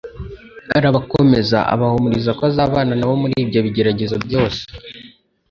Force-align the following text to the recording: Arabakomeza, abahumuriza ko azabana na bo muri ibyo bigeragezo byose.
Arabakomeza, 0.77 1.59
abahumuriza 1.73 2.31
ko 2.37 2.41
azabana 2.49 2.93
na 2.97 3.05
bo 3.09 3.13
muri 3.21 3.33
ibyo 3.43 3.59
bigeragezo 3.65 4.15
byose. 4.25 4.61